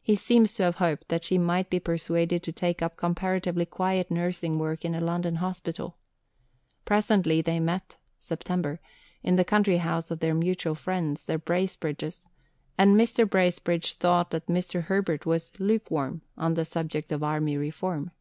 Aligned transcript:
He 0.00 0.14
seems 0.16 0.54
to 0.54 0.62
have 0.62 0.76
hoped 0.76 1.08
that 1.10 1.22
she 1.22 1.36
might 1.36 1.68
be 1.68 1.78
persuaded 1.78 2.42
to 2.44 2.50
take 2.50 2.80
up 2.80 2.96
comparatively 2.96 3.66
quiet 3.66 4.10
nursing 4.10 4.58
work 4.58 4.86
in 4.86 4.94
a 4.94 5.00
London 5.04 5.34
hospital. 5.34 5.98
Presently 6.86 7.42
they 7.42 7.60
met 7.60 7.98
(Sept.) 8.18 8.78
in 9.22 9.36
the 9.36 9.44
country 9.44 9.76
house 9.76 10.10
of 10.10 10.20
their 10.20 10.32
mutual 10.34 10.74
friends, 10.74 11.26
the 11.26 11.36
Bracebridges, 11.36 12.26
and 12.78 12.96
Mr. 12.98 13.28
Bracebridge 13.28 13.98
thought 13.98 14.30
that 14.30 14.46
Mr. 14.46 14.84
Herbert 14.84 15.26
was 15.26 15.52
"lukewarm" 15.58 16.22
on 16.38 16.54
the 16.54 16.64
subject 16.64 17.12
of 17.12 17.22
Army 17.22 17.58
Reform. 17.58 18.12